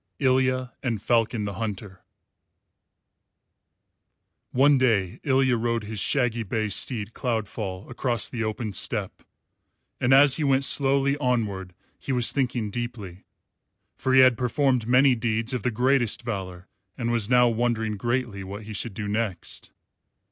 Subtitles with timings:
[0.19, 2.01] ILYA AND FALCON THE HUNTER
[4.49, 9.23] One day Ilya rode his shaggy bay steed Cloudfall across the open steppe;
[9.99, 13.25] and as he went slowly onward he was thinking deeply,
[13.95, 18.43] for he had performed many deeds of the greatest valour, and was now wondering greatly
[18.43, 19.71] what he should do next.